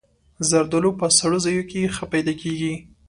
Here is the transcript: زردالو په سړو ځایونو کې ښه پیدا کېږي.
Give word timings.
زردالو 0.49 0.91
په 0.99 1.07
سړو 1.19 1.37
ځایونو 1.45 1.67
کې 1.71 1.91
ښه 1.95 2.05
پیدا 2.13 2.33
کېږي. 2.41 2.73